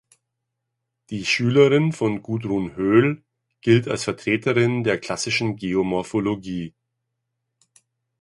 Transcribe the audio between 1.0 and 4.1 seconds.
Die Schülerin von Gudrun Höhl gilt als